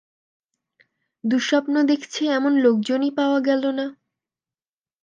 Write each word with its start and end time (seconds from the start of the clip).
দুঃস্বপ্ন 1.23 1.75
দেখছে 1.83 2.21
এমন 2.31 2.53
লোকজনই 2.57 3.11
পাওয়া 3.11 3.39
গেল 3.39 3.63
না। 3.71 3.85